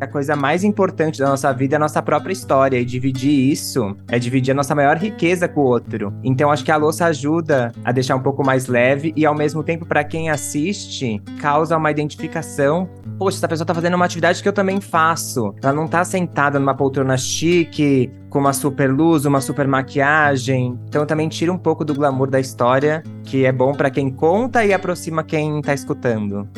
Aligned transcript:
A 0.00 0.06
coisa 0.06 0.36
mais 0.36 0.62
importante 0.62 1.18
da 1.18 1.28
nossa 1.28 1.52
vida 1.52 1.74
é 1.74 1.76
a 1.76 1.80
nossa 1.80 2.00
própria 2.00 2.32
história. 2.32 2.78
E 2.78 2.84
dividir 2.84 3.50
isso 3.50 3.96
é 4.08 4.18
dividir 4.18 4.52
a 4.52 4.54
nossa 4.54 4.74
maior 4.74 4.96
riqueza 4.96 5.48
com 5.48 5.60
o 5.60 5.64
outro. 5.64 6.14
Então 6.22 6.52
acho 6.52 6.64
que 6.64 6.70
a 6.70 6.76
louça 6.76 7.06
ajuda 7.06 7.72
a 7.84 7.90
deixar 7.90 8.14
um 8.14 8.22
pouco 8.22 8.44
mais 8.44 8.68
leve 8.68 9.12
e, 9.16 9.26
ao 9.26 9.34
mesmo 9.34 9.64
tempo, 9.64 9.84
para 9.84 10.04
quem 10.04 10.30
assiste, 10.30 11.20
causa 11.40 11.76
uma 11.76 11.90
identificação. 11.90 12.88
Poxa, 13.18 13.38
essa 13.38 13.48
pessoa 13.48 13.66
tá 13.66 13.74
fazendo 13.74 13.94
uma 13.94 14.04
atividade 14.04 14.40
que 14.40 14.48
eu 14.48 14.52
também 14.52 14.80
faço. 14.80 15.52
Ela 15.60 15.72
não 15.72 15.88
tá 15.88 16.04
sentada 16.04 16.60
numa 16.60 16.76
poltrona 16.76 17.16
chique, 17.16 18.08
com 18.30 18.38
uma 18.38 18.52
super 18.52 18.92
luz, 18.92 19.24
uma 19.24 19.40
super 19.40 19.66
maquiagem. 19.66 20.78
Então 20.88 21.04
também 21.04 21.28
tira 21.28 21.52
um 21.52 21.58
pouco 21.58 21.84
do 21.84 21.94
glamour 21.94 22.30
da 22.30 22.38
história, 22.38 23.02
que 23.24 23.44
é 23.44 23.50
bom 23.50 23.74
para 23.74 23.90
quem 23.90 24.10
conta 24.10 24.64
e 24.64 24.72
aproxima 24.72 25.24
quem 25.24 25.60
tá 25.60 25.74
escutando. 25.74 26.48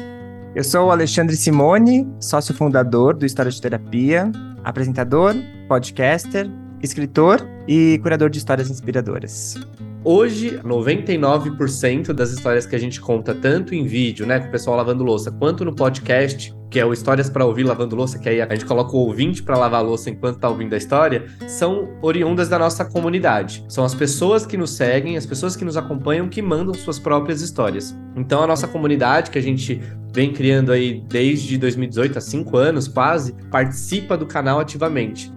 Eu 0.52 0.64
sou 0.64 0.88
o 0.88 0.90
Alexandre 0.90 1.36
Simone, 1.36 2.12
sócio 2.18 2.52
fundador 2.52 3.14
do 3.14 3.24
História 3.24 3.52
de 3.52 3.60
Terapia, 3.62 4.32
apresentador, 4.64 5.36
podcaster, 5.68 6.50
escritor 6.82 7.40
e 7.68 8.00
curador 8.02 8.28
de 8.28 8.38
histórias 8.38 8.68
inspiradoras. 8.68 9.54
Hoje, 10.02 10.58
99% 10.64 12.14
das 12.14 12.30
histórias 12.30 12.64
que 12.64 12.74
a 12.74 12.78
gente 12.78 12.98
conta, 12.98 13.34
tanto 13.34 13.74
em 13.74 13.84
vídeo, 13.84 14.26
né, 14.26 14.40
com 14.40 14.48
o 14.48 14.50
pessoal 14.50 14.74
lavando 14.74 15.04
louça, 15.04 15.30
quanto 15.30 15.62
no 15.62 15.74
podcast, 15.74 16.54
que 16.70 16.80
é 16.80 16.86
o 16.86 16.92
Histórias 16.92 17.28
para 17.28 17.44
Ouvir 17.44 17.64
Lavando 17.64 17.96
Louça, 17.96 18.18
que 18.18 18.26
aí 18.26 18.40
a 18.40 18.48
gente 18.48 18.64
coloca 18.64 18.96
o 18.96 19.00
ouvinte 19.00 19.42
para 19.42 19.58
lavar 19.58 19.84
louça 19.84 20.08
enquanto 20.08 20.38
tá 20.38 20.48
ouvindo 20.48 20.72
a 20.72 20.78
história, 20.78 21.26
são 21.46 21.98
oriundas 22.00 22.48
da 22.48 22.58
nossa 22.58 22.82
comunidade. 22.82 23.62
São 23.68 23.84
as 23.84 23.94
pessoas 23.94 24.46
que 24.46 24.56
nos 24.56 24.70
seguem, 24.70 25.18
as 25.18 25.26
pessoas 25.26 25.54
que 25.54 25.66
nos 25.66 25.76
acompanham, 25.76 26.30
que 26.30 26.40
mandam 26.40 26.72
suas 26.72 26.98
próprias 26.98 27.42
histórias. 27.42 27.94
Então, 28.16 28.42
a 28.42 28.46
nossa 28.46 28.66
comunidade, 28.66 29.30
que 29.30 29.38
a 29.38 29.42
gente 29.42 29.82
vem 30.14 30.32
criando 30.32 30.72
aí 30.72 31.04
desde 31.10 31.58
2018, 31.58 32.16
há 32.16 32.20
cinco 32.22 32.56
anos 32.56 32.88
quase, 32.88 33.34
participa 33.50 34.16
do 34.16 34.24
canal 34.24 34.60
ativamente. 34.60 35.30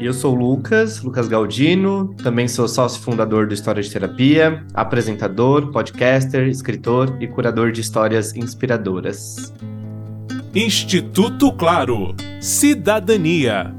Eu 0.00 0.12
sou 0.12 0.34
o 0.34 0.38
Lucas, 0.38 1.00
Lucas 1.02 1.28
Galdino, 1.28 2.14
também 2.22 2.48
sou 2.48 2.66
sócio 2.66 3.00
fundador 3.00 3.46
do 3.46 3.54
História 3.54 3.82
de 3.82 3.90
Terapia, 3.90 4.64
apresentador, 4.74 5.70
podcaster, 5.70 6.48
escritor 6.48 7.16
e 7.20 7.28
curador 7.28 7.70
de 7.70 7.80
histórias 7.80 8.34
inspiradoras. 8.34 9.52
Instituto 10.54 11.52
Claro. 11.52 12.14
Cidadania. 12.40 13.74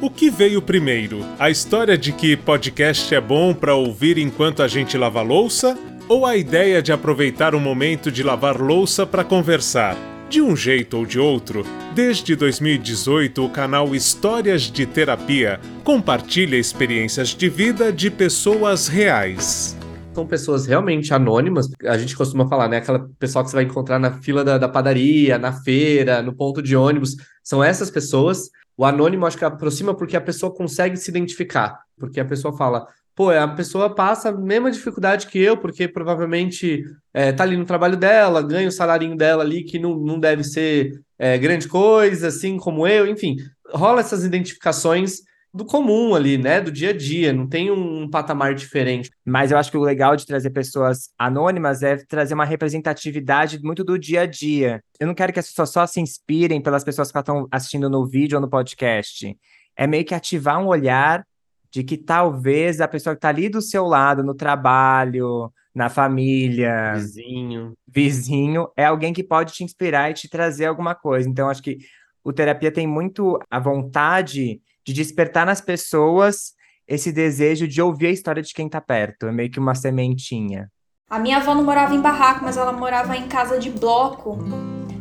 O 0.00 0.10
que 0.10 0.28
veio 0.28 0.60
primeiro? 0.60 1.24
A 1.38 1.50
história 1.50 1.96
de 1.96 2.12
que 2.12 2.36
podcast 2.36 3.14
é 3.14 3.20
bom 3.20 3.54
para 3.54 3.74
ouvir 3.74 4.18
enquanto 4.18 4.62
a 4.62 4.68
gente 4.68 4.98
lava 4.98 5.22
louça? 5.22 5.78
Ou 6.08 6.26
a 6.26 6.36
ideia 6.36 6.82
de 6.82 6.92
aproveitar 6.92 7.54
o 7.54 7.60
momento 7.60 8.10
de 8.10 8.22
lavar 8.22 8.60
louça 8.60 9.06
para 9.06 9.24
conversar? 9.24 9.96
De 10.28 10.42
um 10.42 10.56
jeito 10.56 10.96
ou 10.96 11.06
de 11.06 11.20
outro, 11.20 11.64
desde 11.94 12.34
2018 12.34 13.44
o 13.44 13.48
canal 13.48 13.94
Histórias 13.94 14.62
de 14.62 14.84
Terapia 14.84 15.60
compartilha 15.84 16.56
experiências 16.56 17.28
de 17.28 17.48
vida 17.48 17.92
de 17.92 18.10
pessoas 18.10 18.88
reais. 18.88 19.78
São 20.12 20.26
pessoas 20.26 20.66
realmente 20.66 21.14
anônimas. 21.14 21.68
A 21.84 21.96
gente 21.96 22.16
costuma 22.16 22.48
falar, 22.48 22.68
né? 22.68 22.78
Aquela 22.78 23.08
pessoa 23.20 23.44
que 23.44 23.50
você 23.50 23.56
vai 23.56 23.64
encontrar 23.64 24.00
na 24.00 24.14
fila 24.20 24.42
da, 24.42 24.58
da 24.58 24.68
padaria, 24.68 25.38
na 25.38 25.52
feira, 25.52 26.20
no 26.22 26.34
ponto 26.34 26.60
de 26.60 26.74
ônibus. 26.74 27.14
São 27.44 27.62
essas 27.62 27.88
pessoas. 27.88 28.50
O 28.76 28.84
anônimo 28.84 29.26
acho 29.26 29.38
que 29.38 29.44
aproxima 29.44 29.94
porque 29.94 30.16
a 30.16 30.20
pessoa 30.20 30.52
consegue 30.52 30.96
se 30.96 31.08
identificar. 31.08 31.78
Porque 31.96 32.18
a 32.18 32.24
pessoa 32.24 32.56
fala, 32.56 32.88
pô, 33.16 33.30
a 33.30 33.48
pessoa 33.48 33.92
passa 33.94 34.28
a 34.28 34.32
mesma 34.32 34.70
dificuldade 34.70 35.26
que 35.26 35.38
eu, 35.38 35.56
porque 35.56 35.88
provavelmente 35.88 36.84
é, 37.14 37.32
tá 37.32 37.42
ali 37.44 37.56
no 37.56 37.64
trabalho 37.64 37.96
dela, 37.96 38.42
ganha 38.42 38.68
o 38.68 38.72
salarinho 38.72 39.16
dela 39.16 39.42
ali, 39.42 39.64
que 39.64 39.78
não, 39.78 39.96
não 39.96 40.20
deve 40.20 40.44
ser 40.44 41.00
é, 41.18 41.38
grande 41.38 41.66
coisa, 41.66 42.28
assim 42.28 42.58
como 42.58 42.86
eu, 42.86 43.06
enfim, 43.06 43.36
rola 43.72 44.00
essas 44.00 44.22
identificações 44.22 45.22
do 45.52 45.64
comum 45.64 46.14
ali, 46.14 46.36
né, 46.36 46.60
do 46.60 46.70
dia 46.70 46.90
a 46.90 46.92
dia, 46.92 47.32
não 47.32 47.48
tem 47.48 47.70
um 47.70 48.10
patamar 48.10 48.54
diferente. 48.54 49.10
Mas 49.24 49.50
eu 49.50 49.56
acho 49.56 49.70
que 49.70 49.78
o 49.78 49.82
legal 49.82 50.14
de 50.14 50.26
trazer 50.26 50.50
pessoas 50.50 51.08
anônimas 51.18 51.82
é 51.82 51.96
trazer 51.96 52.34
uma 52.34 52.44
representatividade 52.44 53.58
muito 53.62 53.82
do 53.82 53.98
dia 53.98 54.20
a 54.20 54.26
dia. 54.26 54.84
Eu 55.00 55.06
não 55.06 55.14
quero 55.14 55.32
que 55.32 55.40
as 55.40 55.48
pessoas 55.48 55.70
só 55.70 55.86
se 55.86 55.98
inspirem 55.98 56.60
pelas 56.60 56.84
pessoas 56.84 57.10
que 57.10 57.18
estão 57.18 57.48
assistindo 57.50 57.88
no 57.88 58.06
vídeo 58.06 58.36
ou 58.36 58.42
no 58.42 58.50
podcast. 58.50 59.34
É 59.74 59.86
meio 59.86 60.04
que 60.04 60.14
ativar 60.14 60.60
um 60.62 60.66
olhar 60.66 61.24
de 61.70 61.82
que 61.84 61.96
talvez 61.96 62.80
a 62.80 62.88
pessoa 62.88 63.14
que 63.14 63.18
está 63.18 63.28
ali 63.28 63.48
do 63.48 63.60
seu 63.60 63.84
lado, 63.84 64.22
no 64.22 64.34
trabalho, 64.34 65.52
na 65.74 65.88
família, 65.88 66.94
vizinho, 66.94 67.74
vizinho, 67.86 68.68
é 68.76 68.84
alguém 68.86 69.12
que 69.12 69.22
pode 69.22 69.52
te 69.52 69.62
inspirar 69.62 70.10
e 70.10 70.14
te 70.14 70.28
trazer 70.28 70.66
alguma 70.66 70.94
coisa. 70.94 71.28
Então, 71.28 71.50
acho 71.50 71.62
que 71.62 71.78
o 72.24 72.32
terapia 72.32 72.72
tem 72.72 72.86
muito 72.86 73.38
a 73.50 73.58
vontade 73.58 74.60
de 74.84 74.92
despertar 74.92 75.44
nas 75.44 75.60
pessoas 75.60 76.54
esse 76.88 77.12
desejo 77.12 77.66
de 77.66 77.82
ouvir 77.82 78.06
a 78.06 78.10
história 78.10 78.42
de 78.42 78.54
quem 78.54 78.66
está 78.66 78.80
perto. 78.80 79.26
É 79.26 79.32
meio 79.32 79.50
que 79.50 79.58
uma 79.58 79.74
sementinha. 79.74 80.70
A 81.10 81.18
minha 81.18 81.36
avó 81.36 81.54
não 81.54 81.62
morava 81.62 81.94
em 81.94 82.00
barraco, 82.00 82.44
mas 82.44 82.56
ela 82.56 82.72
morava 82.72 83.16
em 83.16 83.28
casa 83.28 83.58
de 83.58 83.70
bloco. 83.70 84.38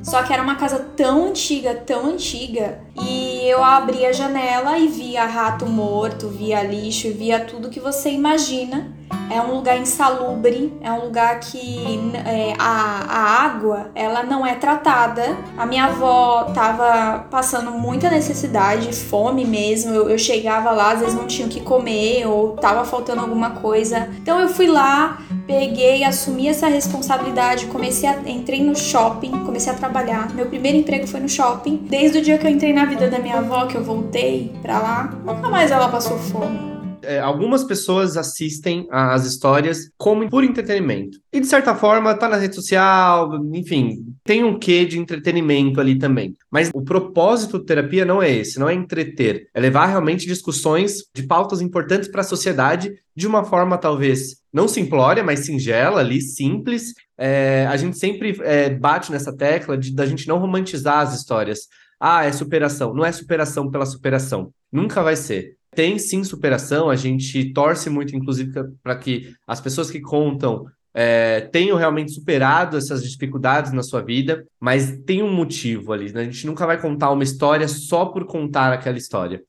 Só 0.06 0.22
que 0.22 0.32
era 0.32 0.44
uma 0.44 0.56
casa 0.56 0.78
tão 0.96 1.26
antiga, 1.26 1.74
tão 1.74 2.06
antiga, 2.06 2.80
e 3.02 3.42
eu 3.50 3.64
abria 3.64 4.10
a 4.10 4.14
janela 4.14 4.78
e 4.78 4.88
via 4.88 5.26
rato 5.26 5.66
morto, 5.66 6.30
via 6.30 6.62
lixo, 6.62 7.12
via 7.12 7.40
tudo 7.40 7.72
que 7.72 7.80
você 7.80 8.12
imagina. 8.12 8.94
É 9.32 9.42
um 9.42 9.56
lugar 9.56 9.78
insalubre, 9.80 10.72
é 10.82 10.92
um 10.92 11.06
lugar 11.06 11.40
que 11.40 12.00
é, 12.26 12.54
a, 12.60 13.06
a 13.08 13.44
água 13.46 13.90
ela 13.96 14.22
não 14.22 14.46
é 14.46 14.54
tratada. 14.54 15.36
A 15.58 15.66
minha 15.66 15.86
avó 15.86 16.52
tava 16.54 17.26
passando 17.32 17.72
muita 17.72 18.10
necessidade, 18.10 18.94
fome 18.94 19.44
mesmo. 19.44 19.94
Eu, 19.94 20.10
eu 20.10 20.18
chegava 20.20 20.70
lá, 20.72 20.92
às 20.92 21.00
vezes 21.00 21.16
não 21.16 21.26
tinha 21.26 21.48
o 21.48 21.50
que 21.50 21.62
comer 21.62 22.28
ou 22.28 22.52
tava 22.58 22.86
faltando 22.86 23.22
alguma 23.22 23.52
coisa. 23.52 24.10
Então 24.22 24.40
eu 24.40 24.50
fui 24.50 24.68
lá, 24.68 25.20
peguei, 25.46 26.04
assumi 26.04 26.48
essa 26.48 26.68
responsabilidade, 26.68 27.68
comecei 27.68 28.10
a 28.10 28.16
entrei 28.26 28.64
no 28.64 28.76
shopping, 28.76 29.32
comecei 29.46 29.72
a 29.72 29.76
trabalhar. 29.76 30.34
Meu 30.34 30.46
primeiro 30.48 30.78
emprego 30.78 31.08
foi 31.08 31.20
no 31.20 31.30
shopping. 31.30 31.86
Desde 31.90 32.20
o 32.20 32.22
dia 32.22 32.38
que 32.38 32.46
eu 32.46 32.52
entrei 32.52 32.74
na 32.74 32.86
vida 32.86 33.10
da 33.10 33.20
minha 33.20 33.38
avó, 33.38 33.66
que 33.66 33.76
eu 33.76 33.84
voltei 33.84 34.52
pra 34.62 34.80
lá, 34.80 35.20
nunca 35.26 35.50
mais 35.50 35.72
ela 35.72 35.90
passou 35.90 36.18
fome 36.18 36.76
é, 37.06 37.20
algumas 37.20 37.64
pessoas 37.64 38.18
assistem 38.18 38.88
as 38.90 39.26
histórias 39.26 39.90
como 39.98 40.28
por 40.30 40.44
entretenimento. 40.44 41.20
E 41.32 41.40
de 41.40 41.48
certa 41.48 41.76
forma 41.76 42.16
tá 42.16 42.28
na 42.28 42.38
rede 42.38 42.56
social, 42.56 43.30
enfim, 43.54 44.15
tem 44.26 44.44
um 44.44 44.58
quê 44.58 44.86
de 44.86 44.98
entretenimento 44.98 45.80
ali 45.80 45.98
também. 45.98 46.36
Mas 46.50 46.72
o 46.74 46.82
propósito 46.82 47.60
da 47.60 47.66
terapia 47.66 48.04
não 48.04 48.22
é 48.22 48.32
esse, 48.32 48.60
não 48.60 48.68
é 48.68 48.74
entreter, 48.74 49.48
é 49.54 49.60
levar 49.60 49.86
realmente 49.86 50.26
discussões 50.26 51.04
de 51.14 51.24
pautas 51.24 51.62
importantes 51.62 52.10
para 52.10 52.22
a 52.22 52.26
sociedade 52.26 52.92
de 53.16 53.28
uma 53.28 53.46
forma 53.46 53.78
talvez 53.78 54.42
não 54.52 54.68
simplória, 54.68 55.24
mas 55.24 55.46
singela 55.46 56.00
ali, 56.00 56.20
simples. 56.22 56.94
É, 57.18 57.68
a 57.70 57.78
gente 57.78 58.00
sempre 58.00 58.36
é, 58.42 58.70
bate 58.70 59.12
nessa 59.12 59.32
tecla 59.32 59.78
de 59.78 59.94
da 59.94 60.06
gente 60.06 60.28
não 60.28 60.40
romantizar 60.40 61.00
as 61.00 61.16
histórias. 61.16 61.68
Ah, 62.00 62.26
é 62.26 62.32
superação. 62.32 62.94
Não 62.94 63.06
é 63.06 63.12
superação 63.12 63.70
pela 63.70 63.86
superação. 63.86 64.52
Nunca 64.72 65.04
vai 65.04 65.16
ser 65.16 65.56
tem 65.76 66.00
sim 66.00 66.24
superação, 66.24 66.90
a 66.90 66.96
gente 66.96 67.52
torce 67.52 67.90
muito, 67.90 68.16
inclusive, 68.16 68.52
para 68.82 68.96
que 68.96 69.34
as 69.46 69.60
pessoas 69.60 69.92
que 69.92 70.00
contam 70.00 70.66
é, 70.98 71.42
tenham 71.42 71.78
realmente 71.78 72.14
superado 72.14 72.78
essas 72.78 73.04
dificuldades 73.04 73.74
na 73.74 73.84
sua 73.84 74.02
vida, 74.02 74.46
mas 74.58 74.98
tem 75.06 75.22
um 75.22 75.32
motivo 75.32 75.92
ali, 75.92 76.10
né? 76.14 76.22
A 76.22 76.24
gente 76.24 76.48
nunca 76.48 76.66
vai 76.66 76.80
contar 76.80 77.12
uma 77.12 77.24
história 77.24 77.68
só 77.68 78.06
por 78.06 78.26
contar 78.26 78.72
aquela 78.72 78.98
história. 78.98 79.44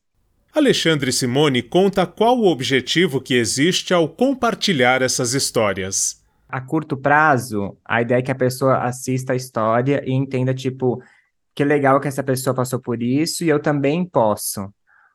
Alexandre 0.53 1.13
Simone 1.13 1.63
conta 1.63 2.05
qual 2.05 2.37
o 2.37 2.49
objetivo 2.49 3.21
que 3.21 3.35
existe 3.35 3.95
ao 3.95 4.09
compartilhar 4.09 5.03
essas 5.03 5.35
histórias. 5.35 6.21
A 6.49 6.61
curto 6.61 6.97
prazo, 6.97 7.77
a 7.85 8.03
ideia 8.03 8.19
é 8.19 8.23
que 8.23 8.31
a 8.33 8.37
pessoa 8.37 8.79
assista 8.79 9.33
a 9.33 9.37
história 9.37 10.03
e 10.05 10.13
entenda, 10.13 10.53
tipo, 10.53 11.01
que 11.55 11.63
legal 11.63 12.01
que 12.01 12.09
essa 12.09 12.25
pessoa 12.25 12.55
passou 12.55 12.81
por 12.81 13.01
isso 13.01 13.45
e 13.45 13.49
eu 13.49 13.61
também 13.61 14.05
posso. 14.05 14.69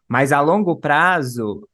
Mas 0.07 0.31
a 0.31 0.39
longo 0.39 0.77
prazo, 0.77 1.68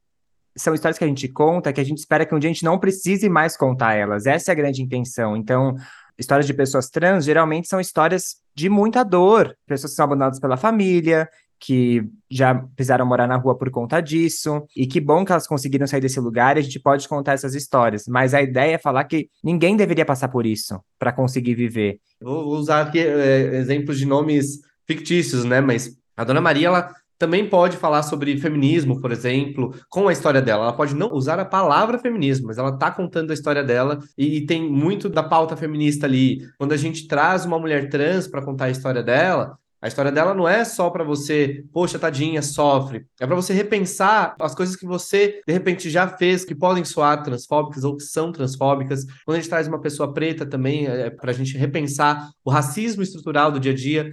são 0.58 0.74
histórias 0.74 0.98
que 0.98 1.04
a 1.04 1.08
gente 1.08 1.28
conta 1.28 1.72
que 1.72 1.80
a 1.80 1.84
gente 1.84 1.98
espera 1.98 2.26
que 2.26 2.34
um 2.34 2.38
dia 2.38 2.50
a 2.50 2.52
gente 2.52 2.64
não 2.64 2.78
precise 2.78 3.28
mais 3.28 3.56
contar 3.56 3.94
elas. 3.94 4.26
Essa 4.26 4.50
é 4.50 4.52
a 4.52 4.56
grande 4.56 4.82
intenção. 4.82 5.36
Então, 5.36 5.76
histórias 6.18 6.46
de 6.46 6.54
pessoas 6.54 6.90
trans 6.90 7.24
geralmente 7.24 7.68
são 7.68 7.80
histórias 7.80 8.36
de 8.54 8.68
muita 8.68 9.04
dor, 9.04 9.56
pessoas 9.66 9.92
que 9.92 9.96
são 9.96 10.04
abandonadas 10.04 10.40
pela 10.40 10.56
família, 10.56 11.28
que 11.60 12.04
já 12.30 12.54
precisaram 12.54 13.04
morar 13.04 13.26
na 13.26 13.36
rua 13.36 13.56
por 13.56 13.70
conta 13.70 14.00
disso, 14.00 14.64
e 14.76 14.86
que 14.86 15.00
bom 15.00 15.24
que 15.24 15.32
elas 15.32 15.46
conseguiram 15.46 15.86
sair 15.86 16.00
desse 16.00 16.20
lugar 16.20 16.56
e 16.56 16.60
a 16.60 16.62
gente 16.62 16.78
pode 16.78 17.08
contar 17.08 17.32
essas 17.32 17.54
histórias. 17.54 18.04
Mas 18.06 18.34
a 18.34 18.42
ideia 18.42 18.74
é 18.74 18.78
falar 18.78 19.04
que 19.04 19.28
ninguém 19.42 19.76
deveria 19.76 20.04
passar 20.04 20.28
por 20.28 20.46
isso 20.46 20.80
para 20.98 21.12
conseguir 21.12 21.54
viver. 21.54 22.00
Vou 22.20 22.46
usar 22.48 22.82
aqui 22.82 23.00
é, 23.00 23.56
exemplos 23.56 23.98
de 23.98 24.06
nomes 24.06 24.60
fictícios, 24.86 25.44
né? 25.44 25.60
Mas 25.60 25.96
a 26.16 26.24
Dona 26.24 26.40
Maria, 26.40 26.68
ela 26.68 26.94
também 27.18 27.48
pode 27.48 27.76
falar 27.76 28.02
sobre 28.02 28.38
feminismo, 28.38 29.00
por 29.00 29.10
exemplo, 29.10 29.74
com 29.88 30.08
a 30.08 30.12
história 30.12 30.40
dela. 30.40 30.64
Ela 30.64 30.72
pode 30.72 30.94
não 30.94 31.12
usar 31.12 31.40
a 31.40 31.44
palavra 31.44 31.98
feminismo, 31.98 32.46
mas 32.46 32.58
ela 32.58 32.70
está 32.70 32.90
contando 32.90 33.30
a 33.30 33.34
história 33.34 33.64
dela 33.64 33.98
e, 34.16 34.46
tem 34.46 34.70
muito 34.70 35.08
da 35.08 35.22
pauta 35.22 35.56
feminista 35.56 36.06
ali. 36.06 36.46
Quando 36.56 36.72
a 36.72 36.76
gente 36.76 37.08
traz 37.08 37.44
uma 37.44 37.58
mulher 37.58 37.90
trans 37.90 38.28
para 38.28 38.42
contar 38.42 38.66
a 38.66 38.70
história 38.70 39.02
dela, 39.02 39.58
a 39.80 39.86
história 39.86 40.10
dela 40.10 40.34
não 40.34 40.48
é 40.48 40.64
só 40.64 40.90
para 40.90 41.04
você, 41.04 41.64
poxa, 41.72 41.98
tadinha, 41.98 42.42
sofre. 42.42 43.06
É 43.20 43.26
para 43.26 43.36
você 43.36 43.52
repensar 43.52 44.34
as 44.40 44.54
coisas 44.54 44.74
que 44.74 44.84
você, 44.84 45.40
de 45.46 45.52
repente, 45.52 45.88
já 45.88 46.08
fez, 46.08 46.44
que 46.44 46.54
podem 46.54 46.84
soar 46.84 47.22
transfóbicas 47.22 47.84
ou 47.84 47.96
que 47.96 48.02
são 48.02 48.32
transfóbicas. 48.32 49.04
Quando 49.24 49.36
a 49.36 49.40
gente 49.40 49.48
traz 49.48 49.68
uma 49.68 49.80
pessoa 49.80 50.12
preta 50.12 50.44
também, 50.44 50.86
é 50.86 51.10
para 51.10 51.30
a 51.30 51.34
gente 51.34 51.56
repensar 51.56 52.28
o 52.44 52.50
racismo 52.50 53.02
estrutural 53.02 53.52
do 53.52 53.60
dia 53.60 53.72
a 53.72 53.74
dia. 53.74 54.10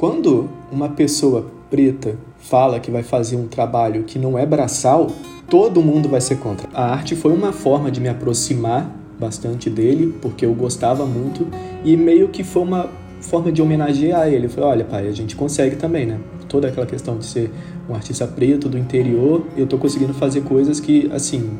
Quando 0.00 0.48
uma 0.72 0.88
pessoa 0.88 1.52
preta 1.68 2.16
fala 2.38 2.80
que 2.80 2.90
vai 2.90 3.02
fazer 3.02 3.36
um 3.36 3.46
trabalho 3.46 4.04
que 4.04 4.18
não 4.18 4.38
é 4.38 4.46
braçal, 4.46 5.08
todo 5.46 5.82
mundo 5.82 6.08
vai 6.08 6.22
ser 6.22 6.36
contra. 6.36 6.66
A 6.72 6.90
arte 6.90 7.14
foi 7.14 7.34
uma 7.34 7.52
forma 7.52 7.90
de 7.90 8.00
me 8.00 8.08
aproximar 8.08 8.90
bastante 9.18 9.68
dele, 9.68 10.18
porque 10.22 10.46
eu 10.46 10.54
gostava 10.54 11.04
muito, 11.04 11.46
e 11.84 11.98
meio 11.98 12.28
que 12.28 12.42
foi 12.42 12.62
uma 12.62 12.88
forma 13.20 13.52
de 13.52 13.60
homenagear 13.60 14.26
ele. 14.28 14.46
Eu 14.46 14.50
falei, 14.50 14.70
olha, 14.70 14.84
pai, 14.86 15.06
a 15.06 15.12
gente 15.12 15.36
consegue 15.36 15.76
também, 15.76 16.06
né? 16.06 16.18
Toda 16.48 16.68
aquela 16.68 16.86
questão 16.86 17.18
de 17.18 17.26
ser 17.26 17.50
um 17.86 17.94
artista 17.94 18.26
preto 18.26 18.70
do 18.70 18.78
interior, 18.78 19.44
eu 19.54 19.66
tô 19.66 19.76
conseguindo 19.76 20.14
fazer 20.14 20.40
coisas 20.44 20.80
que, 20.80 21.10
assim, 21.12 21.58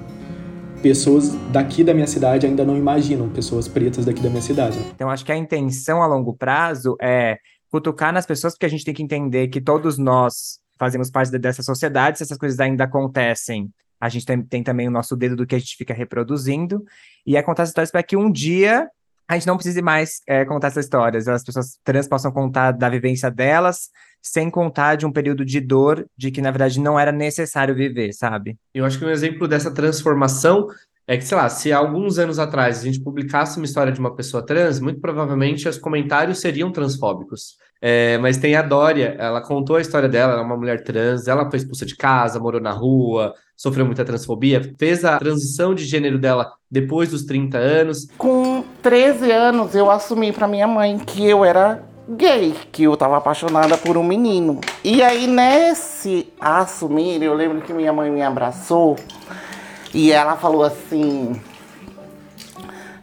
pessoas 0.83 1.37
daqui 1.53 1.85
da 1.85 1.93
minha 1.93 2.07
cidade 2.07 2.47
ainda 2.47 2.65
não 2.65 2.75
imaginam, 2.75 3.29
pessoas 3.29 3.69
pretas 3.69 4.07
daqui 4.07 4.23
da 4.23 4.31
minha 4.31 4.41
cidade. 4.41 4.79
Então, 4.95 5.11
acho 5.11 5.27
que 5.27 5.31
a 5.31 5.37
intenção 5.37 6.03
a 6.03 6.07
longo 6.07 6.33
prazo 6.33 6.97
é 7.03 7.37
cutucar 7.71 8.13
nas 8.13 8.27
pessoas, 8.27 8.55
porque 8.55 8.67
a 8.67 8.71
gente 8.71 8.85
tem 8.85 8.95
que 8.95 9.03
entender 9.03 9.49
que 9.49 9.61
todos 9.61 9.97
nós 9.97 10.59
fazemos 10.79 11.11
parte 11.11 11.31
dessa 11.39 11.63
sociedade, 11.63 12.19
se 12.19 12.25
essas 12.25 12.39
coisas 12.39 12.59
ainda 12.59 12.85
acontecem, 12.85 13.71
a 14.01 14.09
gente 14.09 14.25
tem, 14.25 14.43
tem 14.43 14.63
também 14.63 14.89
o 14.89 14.91
nosso 14.91 15.15
dedo 15.15 15.37
do 15.37 15.47
que 15.47 15.55
a 15.55 15.59
gente 15.59 15.77
fica 15.77 15.93
reproduzindo, 15.93 16.85
e 17.27 17.37
é 17.37 17.43
contar 17.43 17.63
essas 17.63 17.71
histórias 17.71 17.91
para 17.91 18.03
que 18.03 18.17
um 18.17 18.31
dia 18.31 18.89
a 19.29 19.35
gente 19.35 19.47
não 19.47 19.57
precise 19.57 19.81
mais 19.81 20.23
é, 20.27 20.45
contar 20.45 20.69
essas 20.69 20.87
histórias. 20.87 21.29
As 21.29 21.45
pessoas 21.45 21.79
trans 21.85 22.09
possam 22.09 22.33
contar 22.33 22.73
da 22.73 22.89
vivência 22.89 23.31
delas, 23.31 23.89
sem 24.21 24.51
contar 24.51 24.97
de 24.97 25.07
um 25.07 25.13
período 25.13 25.45
de 25.45 25.61
dor, 25.61 26.05
de 26.17 26.33
que 26.33 26.43
na 26.43 26.51
verdade 26.51 26.81
não 26.81 26.99
era 26.99 27.13
necessário 27.13 27.73
viver, 27.73 28.13
sabe? 28.13 28.59
Eu 28.75 28.85
acho 28.85 28.99
que 28.99 29.05
um 29.05 29.11
exemplo 29.11 29.47
dessa 29.47 29.71
transformação 29.71 30.67
é 31.11 31.17
que, 31.17 31.25
sei 31.25 31.37
lá, 31.37 31.49
se 31.49 31.73
alguns 31.73 32.21
anos 32.21 32.39
atrás 32.39 32.79
a 32.79 32.83
gente 32.85 33.01
publicasse 33.01 33.57
uma 33.57 33.67
história 33.67 33.93
de 33.93 33.99
uma 33.99 34.15
pessoa 34.15 34.47
trans, 34.47 34.79
muito 34.79 35.01
provavelmente 35.01 35.69
os 35.69 35.77
comentários 35.77 36.39
seriam 36.39 36.71
transfóbicos. 36.71 37.57
É, 37.83 38.17
mas 38.19 38.37
tem 38.37 38.55
a 38.55 38.63
Dória, 38.63 39.17
ela 39.19 39.41
contou 39.41 39.75
a 39.75 39.81
história 39.81 40.09
dela, 40.09 40.35
ela 40.35 40.43
é 40.43 40.45
uma 40.45 40.57
mulher 40.57 40.85
trans, 40.85 41.27
ela 41.27 41.51
foi 41.51 41.59
expulsa 41.59 41.85
de 41.85 41.97
casa, 41.97 42.39
morou 42.39 42.61
na 42.61 42.71
rua, 42.71 43.35
sofreu 43.57 43.85
muita 43.85 44.05
transfobia, 44.05 44.73
fez 44.79 45.05
a 45.05 45.19
transição 45.19 45.75
de 45.75 45.85
gênero 45.85 46.17
dela 46.17 46.53
depois 46.71 47.11
dos 47.11 47.25
30 47.25 47.59
anos. 47.59 48.07
Com 48.17 48.63
13 48.81 49.33
anos, 49.33 49.75
eu 49.75 49.91
assumi 49.91 50.31
para 50.31 50.47
minha 50.47 50.69
mãe 50.69 50.97
que 50.97 51.27
eu 51.27 51.45
era 51.45 51.83
gay, 52.09 52.55
que 52.71 52.85
eu 52.85 52.97
tava 52.97 53.17
apaixonada 53.17 53.77
por 53.77 53.97
um 53.97 54.05
menino. 54.05 54.61
E 54.85 55.03
aí, 55.03 55.27
nesse 55.27 56.33
assumir, 56.41 57.21
eu 57.21 57.35
lembro 57.35 57.61
que 57.63 57.73
minha 57.73 57.93
mãe 57.93 58.13
me 58.13 58.23
abraçou 58.23 58.97
e 59.93 60.13
ela 60.13 60.37
falou 60.37 60.63
assim: 60.63 61.41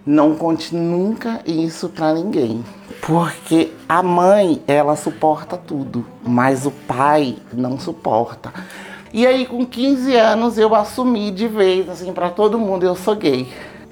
não 0.05 0.35
conte 0.35 0.73
nunca 0.73 1.41
isso 1.45 1.89
pra 1.89 2.13
ninguém. 2.13 2.63
Porque 3.01 3.71
a 3.87 4.01
mãe, 4.01 4.63
ela 4.67 4.95
suporta 4.95 5.57
tudo, 5.57 6.05
mas 6.25 6.65
o 6.65 6.71
pai 6.71 7.37
não 7.53 7.77
suporta. 7.77 8.53
E 9.13 9.25
aí, 9.25 9.45
com 9.45 9.65
15 9.65 10.15
anos, 10.15 10.57
eu 10.57 10.73
assumi 10.73 11.31
de 11.31 11.47
vez, 11.47 11.89
assim, 11.89 12.13
para 12.13 12.29
todo 12.29 12.59
mundo, 12.59 12.85
eu 12.85 12.95
sou 12.95 13.15
gay. 13.15 13.47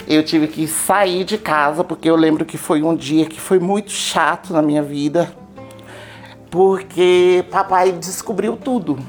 Eu 0.08 0.24
tive 0.24 0.48
que 0.48 0.68
sair 0.68 1.24
de 1.24 1.38
casa, 1.38 1.84
porque 1.84 2.10
eu 2.10 2.16
lembro 2.16 2.46
que 2.46 2.58
foi 2.58 2.84
um 2.84 2.96
dia 2.96 3.26
que 3.26 3.40
foi 3.40 3.60
muito 3.60 3.92
chato 3.92 4.54
na 4.54 4.62
minha 4.62 4.84
vida. 4.84 5.34
Porque 6.50 7.44
papai 7.52 7.92
descobriu 7.92 8.56
tudo. 8.56 9.00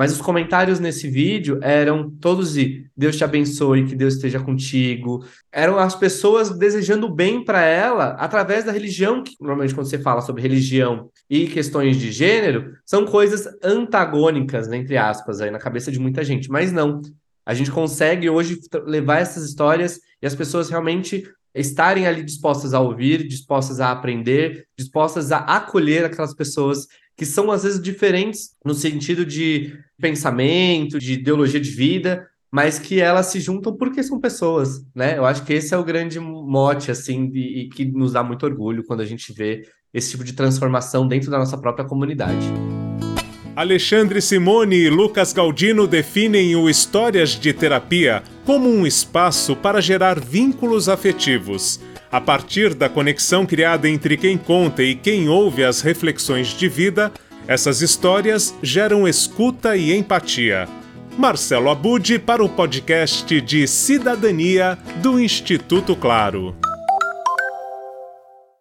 Mas 0.00 0.12
os 0.12 0.22
comentários 0.22 0.80
nesse 0.80 1.10
vídeo 1.10 1.58
eram 1.60 2.08
todos 2.08 2.54
de 2.54 2.86
Deus 2.96 3.18
te 3.18 3.22
abençoe, 3.22 3.84
que 3.84 3.94
Deus 3.94 4.14
esteja 4.14 4.40
contigo. 4.40 5.22
Eram 5.52 5.78
as 5.78 5.94
pessoas 5.94 6.56
desejando 6.56 7.06
bem 7.06 7.44
para 7.44 7.62
ela 7.66 8.12
através 8.12 8.64
da 8.64 8.72
religião, 8.72 9.22
que 9.22 9.36
normalmente 9.38 9.74
quando 9.74 9.90
você 9.90 9.98
fala 9.98 10.22
sobre 10.22 10.40
religião 10.40 11.10
e 11.28 11.46
questões 11.48 11.98
de 11.98 12.10
gênero, 12.10 12.72
são 12.86 13.04
coisas 13.04 13.46
antagônicas, 13.62 14.68
né, 14.68 14.78
entre 14.78 14.96
aspas, 14.96 15.42
aí 15.42 15.50
na 15.50 15.58
cabeça 15.58 15.92
de 15.92 16.00
muita 16.00 16.24
gente. 16.24 16.50
Mas 16.50 16.72
não. 16.72 17.02
A 17.44 17.52
gente 17.52 17.70
consegue 17.70 18.30
hoje 18.30 18.58
levar 18.86 19.18
essas 19.18 19.44
histórias 19.44 20.00
e 20.22 20.26
as 20.26 20.34
pessoas 20.34 20.70
realmente 20.70 21.30
estarem 21.54 22.06
ali 22.06 22.22
dispostas 22.22 22.72
a 22.72 22.80
ouvir, 22.80 23.28
dispostas 23.28 23.80
a 23.80 23.90
aprender, 23.90 24.66
dispostas 24.78 25.30
a 25.30 25.38
acolher 25.40 26.06
aquelas 26.06 26.34
pessoas 26.34 26.86
que 27.20 27.26
são 27.26 27.50
às 27.50 27.64
vezes 27.64 27.82
diferentes 27.82 28.52
no 28.64 28.72
sentido 28.72 29.26
de 29.26 29.76
pensamento, 30.00 30.98
de 30.98 31.12
ideologia 31.12 31.60
de 31.60 31.70
vida, 31.70 32.26
mas 32.50 32.78
que 32.78 32.98
elas 32.98 33.26
se 33.26 33.38
juntam 33.38 33.76
porque 33.76 34.02
são 34.02 34.18
pessoas, 34.18 34.82
né? 34.94 35.18
Eu 35.18 35.26
acho 35.26 35.44
que 35.44 35.52
esse 35.52 35.74
é 35.74 35.76
o 35.76 35.84
grande 35.84 36.18
mote, 36.18 36.90
assim, 36.90 37.30
e, 37.34 37.68
que 37.68 37.84
nos 37.84 38.14
dá 38.14 38.24
muito 38.24 38.46
orgulho 38.46 38.82
quando 38.84 39.02
a 39.02 39.04
gente 39.04 39.34
vê 39.34 39.68
esse 39.92 40.12
tipo 40.12 40.24
de 40.24 40.32
transformação 40.32 41.06
dentro 41.06 41.30
da 41.30 41.36
nossa 41.36 41.58
própria 41.58 41.84
comunidade. 41.84 42.46
Alexandre 43.54 44.22
Simone 44.22 44.76
e 44.76 44.88
Lucas 44.88 45.34
Galdino 45.34 45.86
definem 45.86 46.56
o 46.56 46.70
Histórias 46.70 47.38
de 47.38 47.52
Terapia 47.52 48.22
como 48.46 48.66
um 48.66 48.86
espaço 48.86 49.54
para 49.54 49.82
gerar 49.82 50.18
vínculos 50.18 50.88
afetivos 50.88 51.78
a 52.10 52.20
partir 52.20 52.74
da 52.74 52.88
conexão 52.88 53.46
criada 53.46 53.88
entre 53.88 54.16
quem 54.16 54.36
conta 54.36 54.82
e 54.82 54.94
quem 54.94 55.28
ouve 55.28 55.64
as 55.64 55.80
reflexões 55.80 56.48
de 56.48 56.68
vida, 56.68 57.12
essas 57.46 57.80
histórias 57.82 58.54
geram 58.62 59.06
escuta 59.06 59.76
e 59.76 59.94
empatia. 59.96 60.68
Marcelo 61.16 61.70
Abude 61.70 62.18
para 62.18 62.44
o 62.44 62.48
podcast 62.48 63.40
de 63.40 63.66
Cidadania 63.66 64.78
do 65.02 65.20
Instituto 65.20 65.94
Claro. 65.94 66.56